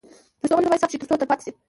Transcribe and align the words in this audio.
پښتو 0.39 0.53
غږونه 0.55 0.69
باید 0.71 0.81
ثبت 0.83 0.91
شي 0.93 0.99
ترڅو 1.01 1.15
تل 1.19 1.27
پاتې 1.31 1.43
شي. 1.45 1.51